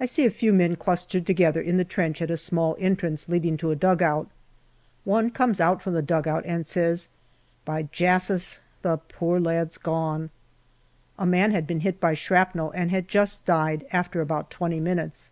[0.00, 3.56] I see a few men clustered together in the trench at a small entrance leading
[3.58, 4.28] to a dugout.
[5.04, 7.08] One comes out from the dugout, and says,"
[7.64, 8.58] By Jasus!
[8.82, 10.30] the poor lad's gone/'
[11.16, 15.30] A man had been hit by shrapnel, and had just died, after about twenty minutes.